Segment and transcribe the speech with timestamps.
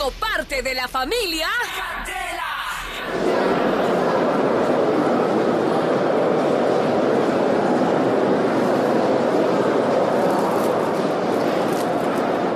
[0.00, 1.48] hago parte de la familia.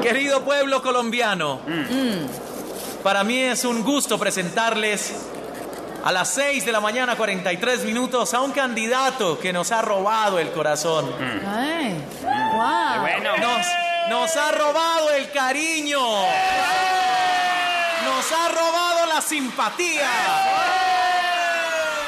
[0.02, 1.60] Querido pueblo colombiano,
[3.02, 5.14] para mí es un gusto presentarles
[6.04, 10.38] a las 6 de la mañana 43 minutos a un candidato que nos ha robado
[10.38, 11.10] el corazón.
[11.46, 13.00] Ay, wow.
[13.00, 13.66] Bueno, Nos,
[14.10, 15.98] nos ha robado el cariño.
[19.14, 20.10] La simpatía.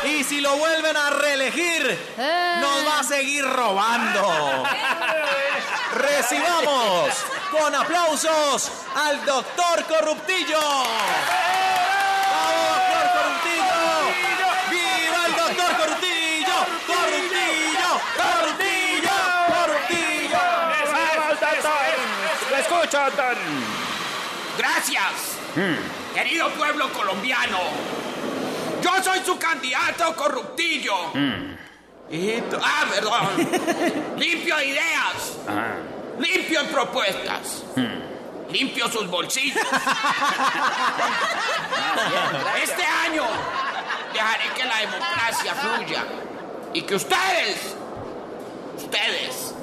[0.02, 4.64] Y si lo vuelven a reelegir, nos va a seguir robando.
[5.95, 7.11] Recibamos
[7.52, 10.59] con aplausos al doctor Corruptillo.
[12.28, 13.83] ¡Bravo, doctor Corruptillo!
[14.69, 16.56] ¡Viva el doctor Corruptillo!
[16.88, 18.00] ¡Corruptillo!
[18.16, 19.16] ¡Corruptillo!
[19.55, 20.42] ¡Corruptillo!
[20.92, 21.28] vamos,
[22.59, 23.36] escucho, doctor.
[24.59, 25.45] Gracias.
[26.15, 27.59] Querido pueblo colombiano,
[28.83, 30.94] yo soy su candidato corruptillo.
[32.11, 33.27] Hijito- Ah, perdón.
[34.19, 35.39] Limpio de ideas.
[36.19, 37.62] Limpio en propuestas.
[38.50, 39.56] Limpio sus bolsillos.
[42.62, 43.25] este año
[44.12, 46.05] dejaré que la democracia fluya
[46.72, 47.75] y que ustedes,
[48.77, 49.55] ustedes,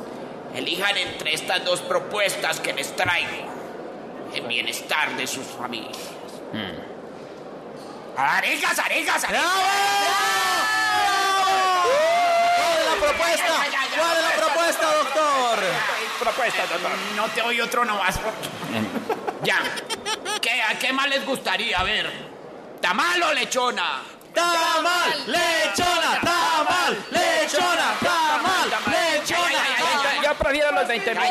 [0.56, 3.52] elijan entre estas dos propuestas que les traigo
[4.34, 5.98] el bienestar de sus familias.
[8.16, 9.52] ¡Arejas, arejas, arejas!
[12.58, 13.54] ¿Cuál es la propuesta?
[13.96, 15.60] ¿Cuál es la propuesta, doctor?
[16.20, 16.92] Propuesta, doctor.
[17.16, 18.20] No te oí otro nomás.
[19.44, 19.60] ya.
[20.42, 21.80] ¿Qué, ¿A qué más les gustaría?
[21.80, 22.12] A ver.
[22.82, 24.02] ¿Tamal o lechona?
[24.34, 25.26] ¡Tamal!
[25.28, 26.20] ¡Lechona!
[26.22, 27.06] ¡Tamal!
[27.12, 27.94] ¡Lechona!
[28.02, 28.70] ¡Tamal!
[28.88, 30.22] ¡Lechona!
[30.24, 31.24] Yo prefiero los 20 mil.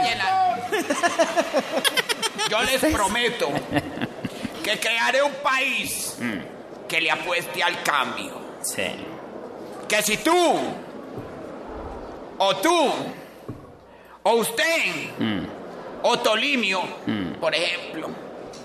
[2.49, 3.49] Yo les prometo
[4.63, 6.17] que crearé un país
[6.89, 8.33] que le apueste al cambio.
[8.63, 8.87] Sí.
[9.89, 10.59] Que si tú,
[12.39, 12.93] o tú,
[14.23, 15.11] o usted,
[16.03, 16.83] o Tolimio,
[17.41, 18.09] por ejemplo,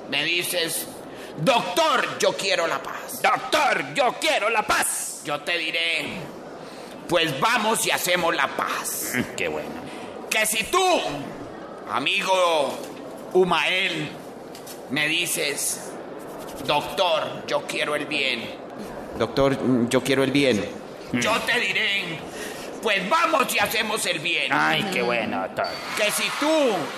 [0.10, 0.88] me dices,
[1.38, 3.22] doctor, yo quiero la paz.
[3.22, 5.22] Doctor, yo quiero la paz.
[5.26, 6.06] Yo te diré,
[7.10, 9.14] pues vamos y hacemos la paz.
[9.36, 9.70] Qué bueno.
[10.30, 11.02] Que si tú,
[11.92, 12.78] amigo
[13.34, 14.10] Humael,
[14.90, 15.92] me dices,
[16.66, 18.50] doctor, yo quiero el bien.
[19.18, 19.58] Doctor,
[19.90, 20.64] yo quiero el bien.
[21.14, 22.20] Yo te diré,
[22.82, 24.52] pues vamos y hacemos el bien.
[24.52, 25.68] Ay, qué bueno, doctor.
[25.98, 26.50] Que si tú,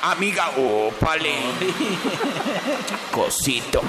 [0.01, 1.33] amiga, ópale,
[3.11, 3.81] cosito.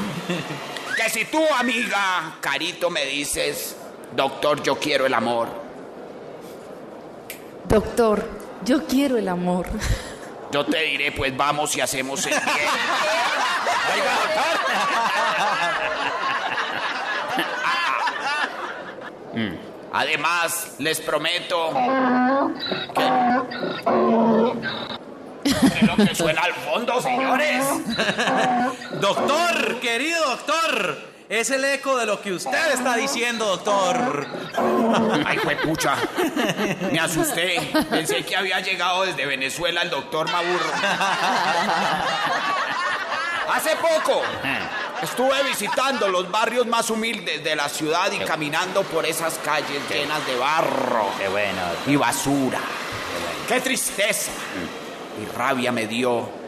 [0.96, 3.76] Que si tú, amiga, carito, me dices,
[4.14, 5.48] doctor, yo quiero el amor.
[7.68, 8.28] Doctor,
[8.64, 9.66] yo quiero el amor.
[10.53, 12.43] Yo te diré, pues vamos y hacemos el bien.
[19.93, 21.71] Además, les prometo
[22.94, 23.11] que...
[25.43, 27.65] ¿Qué es lo que suena al fondo, señores?
[29.00, 30.99] Doctor, querido doctor.
[31.30, 34.26] Es el eco de lo que usted está diciendo, doctor.
[35.24, 35.94] Ay, pucha.
[36.91, 37.70] Me asusté.
[37.88, 40.72] Pensé que había llegado desde Venezuela el doctor Maburro.
[43.48, 44.22] Hace poco
[45.00, 50.26] estuve visitando los barrios más humildes de la ciudad y caminando por esas calles llenas
[50.26, 51.62] de barro Qué bueno.
[51.86, 52.58] y basura.
[53.46, 54.32] ¡Qué tristeza!
[55.22, 56.39] Y rabia me dio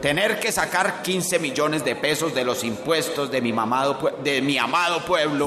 [0.00, 4.56] tener que sacar 15 millones de pesos de los impuestos de mi, mamado de mi
[4.58, 5.46] amado pueblo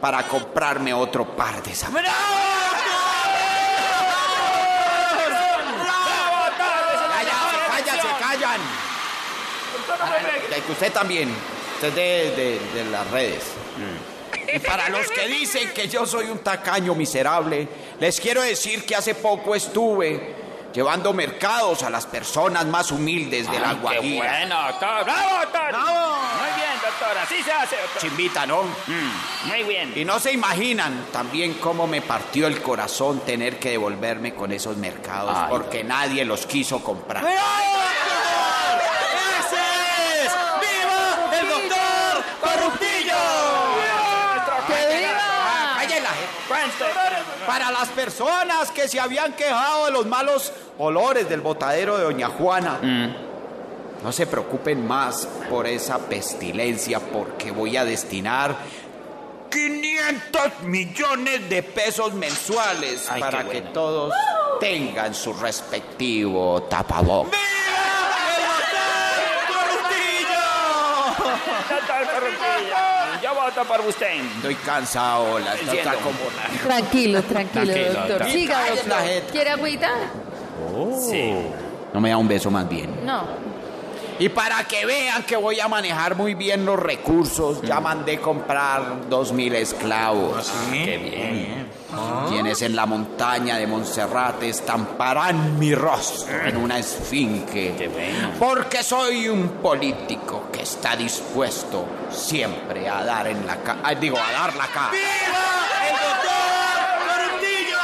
[0.00, 2.10] para comprarme otro par de zapatos.
[7.68, 8.60] ¡Callan, se callan!
[10.66, 11.30] Que usted también.
[11.74, 13.42] Usted es de, de- de las redes.
[14.52, 17.68] Y para los que dicen que yo soy un tacaño miserable,
[18.00, 20.34] les quiero decir que hace poco estuve
[20.72, 24.26] llevando mercados a las personas más humildes de la Guajira.
[24.38, 25.04] bueno, doctor.
[25.04, 25.72] ¡Bravo, doctor!
[25.72, 27.18] Muy bien, doctor.
[27.22, 28.00] Así se hace, doctor.
[28.02, 28.62] Chimbita, ¿no?
[28.62, 29.92] Mm, muy bien.
[29.96, 34.76] Y no se imaginan también cómo me partió el corazón tener que devolverme con esos
[34.76, 37.24] mercados Ay, porque nadie los quiso comprar.
[37.24, 37.34] ¡Ese
[40.24, 40.32] es!
[40.60, 43.16] ¡Viva el doctor Corruptillo!
[44.66, 45.18] ¡Que viva!
[45.20, 46.28] Ah, cállela, eh.
[46.28, 46.39] Cuente.
[47.46, 52.28] Para las personas que se habían quejado de los malos olores del botadero de Doña
[52.28, 52.78] Juana,
[54.02, 58.56] no se preocupen más por esa pestilencia porque voy a destinar
[59.50, 63.72] 500 millones de pesos mensuales Ay, para que bueno.
[63.72, 64.14] todos
[64.60, 67.40] tengan su respectivo tapabocas.
[71.70, 72.99] ¡Viva el
[73.34, 74.20] yo voto por usted.
[74.36, 76.18] Estoy cansado, la está como...
[76.62, 78.08] Tranquilo, tranquilo, Tranquilo, doctor.
[78.08, 78.30] doctor.
[78.30, 79.02] Siga, la doctor.
[79.02, 79.32] jeta.
[79.32, 79.90] ¿Quiere agüita?
[81.10, 81.34] Sí.
[81.92, 83.04] No me da un beso más bien.
[83.04, 83.49] No.
[84.20, 89.08] Y para que vean que voy a manejar muy bien los recursos, ya mandé comprar
[89.08, 90.52] dos mil esclavos.
[90.70, 91.70] Qué bien.
[92.28, 97.74] Quienes en la montaña de Monserrate estamparán mi rostro en una esfinge.
[97.78, 98.32] Qué bueno.
[98.38, 103.94] Porque soy un político que está dispuesto siempre a dar en la cara.
[103.94, 104.90] Digo, a dar la cara.
[104.92, 107.78] ¡El doctor Corruptillo!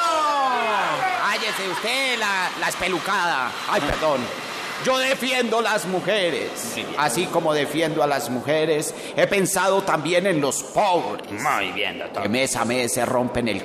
[1.23, 3.51] Cállese usted, la, la espelucada.
[3.71, 4.46] Ay, perdón.
[4.85, 6.51] Yo defiendo las mujeres.
[6.99, 11.27] Así como defiendo a las mujeres, he pensado también en los pobres.
[11.31, 12.29] Muy bien, Que doctor.
[12.29, 13.65] mes a mes se rompen el,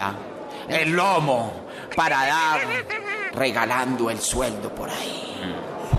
[0.00, 0.12] ah,
[0.68, 1.52] el lomo
[1.94, 2.60] para dar,
[3.32, 5.54] regalando el sueldo por ahí.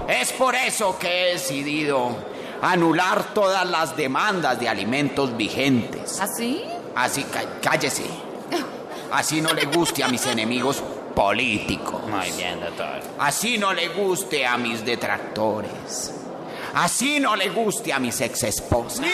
[0.07, 2.15] Es por eso que he decidido
[2.61, 6.19] anular todas las demandas de alimentos vigentes.
[6.19, 6.63] ¿Así?
[6.95, 8.03] Así, cá- cállese.
[9.11, 10.83] Así no le guste a mis enemigos
[11.17, 12.03] políticos.
[12.07, 13.01] Muy bien, doctor.
[13.17, 16.13] Así no le guste a mis detractores.
[16.75, 18.99] Así no le guste a mis ex esposas.
[18.99, 19.13] ¡Viva!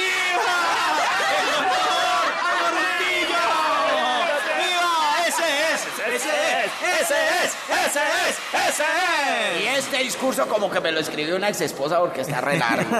[5.26, 5.82] ¡Ese es!
[6.14, 6.72] ¡Ese es!
[7.02, 7.16] ¡Ese
[7.46, 7.54] es!
[7.86, 8.36] ¡Ese es!
[8.70, 9.86] ¡Ese Y es!
[9.86, 12.98] este discurso como que me lo escribió una ex esposa porque está re largo.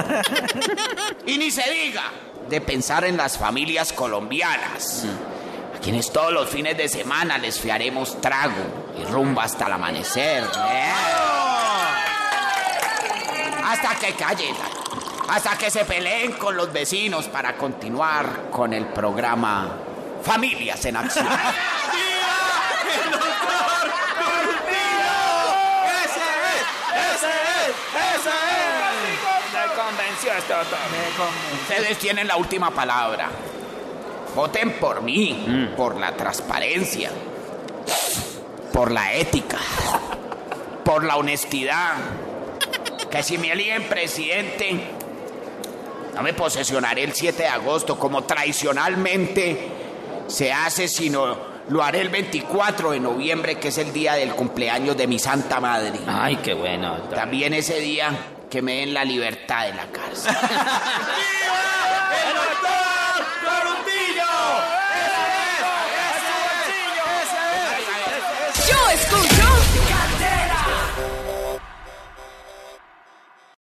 [1.26, 2.10] y ni se diga
[2.48, 5.06] de pensar en las familias colombianas.
[5.84, 10.44] Quienes todos los fines de semana les fiaremos trago y rumba hasta el amanecer.
[10.44, 10.94] ¿eh?
[13.66, 14.56] Hasta que callen.
[15.28, 19.78] Hasta que se peleen con los vecinos para continuar con el programa
[20.24, 21.28] Familias en Acción.
[31.68, 33.30] Ustedes tienen la última palabra.
[34.36, 37.12] Voten por mí, por la transparencia,
[38.72, 39.60] por la ética,
[40.84, 41.96] por la honestidad.
[43.12, 44.80] Que si me eligen presidente,
[46.16, 49.70] no me posesionaré el 7 de agosto como tradicionalmente
[50.28, 54.98] se hace, sino lo haré el 24 de noviembre, que es el día del cumpleaños
[54.98, 56.00] de mi Santa Madre.
[56.08, 57.20] Ay, qué bueno, doctor.
[57.20, 58.12] También ese día
[58.50, 60.36] que me den la libertad de la cárcel.
[62.30, 62.36] ¡El